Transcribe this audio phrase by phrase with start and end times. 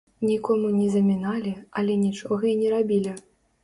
[0.29, 1.51] Нікому не заміналі,
[1.81, 3.19] але нічога й не рабілі.